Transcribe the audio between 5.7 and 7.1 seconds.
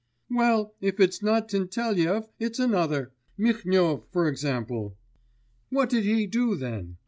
did he do then?